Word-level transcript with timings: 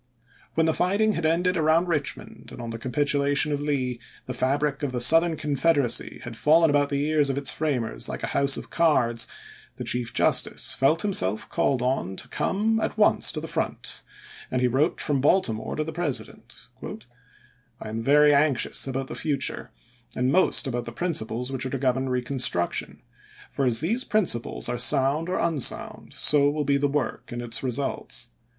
When 0.55 0.65
the 0.65 0.73
fighting 0.73 1.11
had 1.13 1.27
ended 1.27 1.55
around 1.55 1.85
Eichmond, 1.85 2.51
and 2.51 2.59
on 2.59 2.71
the 2.71 2.79
capitulation 2.79 3.51
of 3.51 3.61
Lee 3.61 3.99
the 4.25 4.33
fabric 4.33 4.81
of 4.81 4.91
the 4.91 4.99
Southern 4.99 5.35
Confederacy 5.37 6.21
had 6.23 6.35
fallen 6.35 6.71
about 6.71 6.89
the 6.89 7.07
ears 7.07 7.29
of 7.29 7.37
its 7.37 7.51
framers 7.51 8.09
like 8.09 8.23
a 8.23 8.33
house 8.33 8.57
of 8.57 8.71
cards, 8.71 9.27
the 9.75 9.83
Chief 9.83 10.11
Justice 10.11 10.73
felt 10.73 11.03
himself 11.03 11.47
called 11.49 11.83
on 11.83 12.15
to 12.15 12.27
come 12.29 12.79
at 12.79 12.97
once 12.97 13.31
to 13.31 13.39
the 13.39 13.47
front, 13.47 14.01
and 14.49 14.59
he 14.59 14.67
wrote 14.67 14.99
from 14.99 15.21
Baltimore 15.21 15.75
to 15.75 15.83
the 15.83 15.93
President:" 15.93 16.39
I 16.39 16.41
CHASE 16.41 16.57
AS 16.57 16.65
CHIEF 16.65 16.99
JUSTICE 16.99 17.07
397 17.77 17.97
am 17.99 18.03
very 18.03 18.33
anxious 18.33 18.87
about 18.87 19.05
the 19.05 19.21
future, 19.21 19.69
and 20.15 20.31
most 20.31 20.65
about 20.65 20.79
ch. 20.85 20.85
xvil 20.85 20.85
the 20.85 20.97
principles 20.97 21.51
which 21.51 21.67
are 21.67 21.69
to 21.69 21.77
govern 21.77 22.09
reconstruction, 22.09 23.03
for 23.51 23.65
as 23.65 23.81
these 23.81 24.03
principles 24.03 24.67
are 24.67 24.79
sound 24.79 25.29
or 25.29 25.37
unsound 25.37 26.13
so 26.13 26.49
will 26.49 26.65
be 26.65 26.77
the 26.77 26.87
work 26.87 27.31
and 27.31 27.43
its 27.43 27.61
results. 27.61 28.29